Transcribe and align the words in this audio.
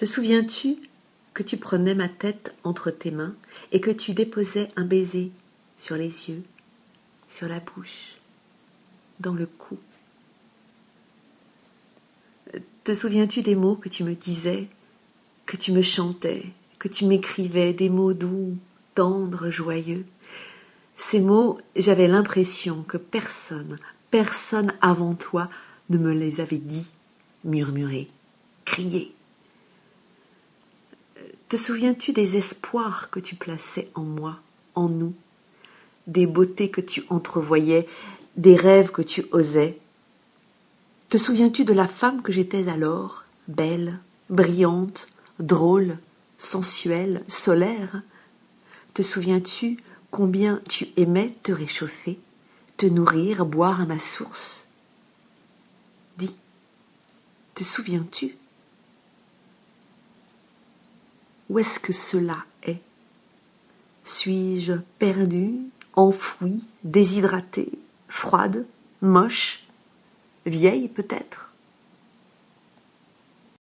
Te 0.00 0.06
souviens-tu 0.06 0.78
que 1.34 1.42
tu 1.42 1.58
prenais 1.58 1.94
ma 1.94 2.08
tête 2.08 2.54
entre 2.64 2.90
tes 2.90 3.10
mains 3.10 3.34
et 3.70 3.82
que 3.82 3.90
tu 3.90 4.12
déposais 4.12 4.70
un 4.74 4.86
baiser 4.86 5.30
sur 5.76 5.94
les 5.94 6.30
yeux, 6.30 6.42
sur 7.28 7.48
la 7.48 7.60
bouche, 7.60 8.14
dans 9.18 9.34
le 9.34 9.44
cou? 9.44 9.76
Te 12.82 12.94
souviens-tu 12.94 13.42
des 13.42 13.54
mots 13.54 13.76
que 13.76 13.90
tu 13.90 14.02
me 14.02 14.14
disais, 14.14 14.68
que 15.44 15.58
tu 15.58 15.70
me 15.70 15.82
chantais, 15.82 16.46
que 16.78 16.88
tu 16.88 17.04
m'écrivais, 17.04 17.74
des 17.74 17.90
mots 17.90 18.14
doux, 18.14 18.56
tendres, 18.94 19.50
joyeux? 19.50 20.06
Ces 20.96 21.20
mots, 21.20 21.58
j'avais 21.76 22.08
l'impression 22.08 22.84
que 22.84 22.96
personne, 22.96 23.78
personne 24.10 24.72
avant 24.80 25.12
toi 25.14 25.50
ne 25.90 25.98
me 25.98 26.14
les 26.14 26.40
avait 26.40 26.56
dit, 26.56 26.86
murmurés, 27.44 28.08
criés. 28.64 29.14
Te 31.50 31.56
souviens-tu 31.56 32.12
des 32.12 32.36
espoirs 32.36 33.10
que 33.10 33.18
tu 33.18 33.34
plaçais 33.34 33.90
en 33.96 34.04
moi, 34.04 34.38
en 34.76 34.88
nous, 34.88 35.14
des 36.06 36.28
beautés 36.28 36.70
que 36.70 36.80
tu 36.80 37.02
entrevoyais, 37.08 37.88
des 38.36 38.54
rêves 38.54 38.92
que 38.92 39.02
tu 39.02 39.26
osais? 39.32 39.76
Te 41.08 41.18
souviens-tu 41.18 41.64
de 41.64 41.72
la 41.72 41.88
femme 41.88 42.22
que 42.22 42.30
j'étais 42.30 42.68
alors, 42.68 43.24
belle, 43.48 43.98
brillante, 44.28 45.08
drôle, 45.40 45.98
sensuelle, 46.38 47.24
solaire? 47.26 48.02
Te 48.94 49.02
souviens-tu 49.02 49.78
combien 50.12 50.60
tu 50.68 50.90
aimais 50.96 51.32
te 51.42 51.50
réchauffer, 51.50 52.20
te 52.76 52.86
nourrir, 52.86 53.44
boire 53.44 53.80
à 53.80 53.86
ma 53.86 53.98
source? 53.98 54.66
Dis, 56.16 56.36
te 57.56 57.64
souviens-tu 57.64 58.36
Où 61.50 61.58
est-ce 61.58 61.80
que 61.80 61.92
cela 61.92 62.44
est? 62.62 62.78
Suis-je 64.04 64.74
perdue, 65.00 65.58
enfouie, 65.94 66.64
déshydratée, 66.84 67.72
froide, 68.06 68.64
moche, 69.02 69.64
vieille 70.46 70.86
peut-être? 70.86 71.49